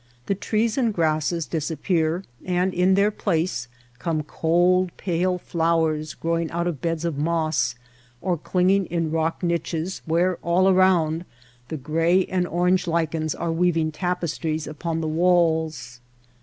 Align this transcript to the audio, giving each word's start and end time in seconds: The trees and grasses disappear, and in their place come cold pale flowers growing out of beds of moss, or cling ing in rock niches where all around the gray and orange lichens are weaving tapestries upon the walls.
The 0.25 0.33
trees 0.33 0.79
and 0.79 0.91
grasses 0.91 1.45
disappear, 1.45 2.23
and 2.43 2.73
in 2.73 2.95
their 2.95 3.11
place 3.11 3.67
come 3.99 4.23
cold 4.23 4.89
pale 4.97 5.37
flowers 5.37 6.15
growing 6.15 6.49
out 6.49 6.65
of 6.65 6.81
beds 6.81 7.05
of 7.05 7.19
moss, 7.19 7.75
or 8.19 8.35
cling 8.35 8.71
ing 8.71 8.85
in 8.87 9.11
rock 9.11 9.43
niches 9.43 10.01
where 10.07 10.37
all 10.37 10.67
around 10.67 11.23
the 11.67 11.77
gray 11.77 12.25
and 12.25 12.47
orange 12.47 12.87
lichens 12.87 13.35
are 13.35 13.51
weaving 13.51 13.91
tapestries 13.91 14.65
upon 14.65 15.01
the 15.01 15.07
walls. 15.07 15.99